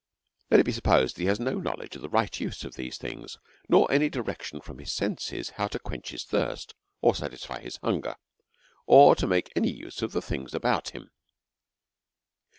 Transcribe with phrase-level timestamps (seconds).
[0.49, 2.97] let it be supposed, that he has no knowledge of the right use of these
[2.97, 3.37] things,
[3.69, 8.15] nor any direction from his senses how to quench his thirst, or satisfy his hunger,
[8.87, 11.11] or make any use of the things about him.